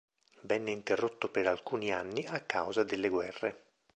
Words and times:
Venne 0.41 0.71
interrotto 0.71 1.29
per 1.29 1.45
alcuni 1.45 1.91
anni 1.91 2.25
a 2.25 2.39
causa 2.39 2.81
delle 2.83 3.07
guerre. 3.07 3.65